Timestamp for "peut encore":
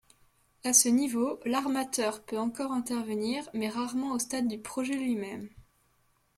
2.25-2.71